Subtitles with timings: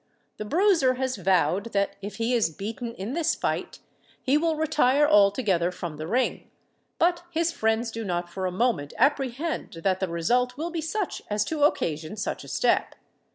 [0.37, 3.77] The Bruiser has vowed that if he is beaten in this fight,
[4.19, 6.49] he will retire altogether from the Ring;
[6.97, 11.21] but his friends do not for a moment apprehend that the result will be such
[11.29, 12.95] as to occasion such a step.